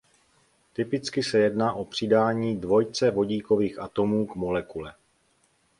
[0.73, 4.93] Typicky se jedná o přidání dvojice vodíkových atomů k molekule.